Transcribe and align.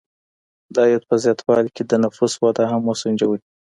د 0.73 0.75
عاید 0.83 1.03
په 1.09 1.15
زیاتوالي 1.23 1.69
کي 1.75 1.83
د 1.85 1.93
نفوس 2.03 2.33
وده 2.43 2.63
هم 2.71 2.81
وسنجوئ. 2.85 3.39